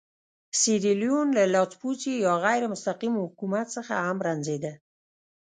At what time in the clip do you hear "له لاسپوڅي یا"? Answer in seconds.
1.37-2.33